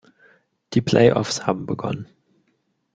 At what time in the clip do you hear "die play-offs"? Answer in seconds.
0.73-1.45